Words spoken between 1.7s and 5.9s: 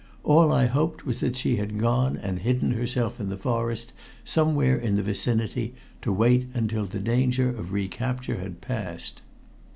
gone and hidden herself in the forest somewhere in the vicinity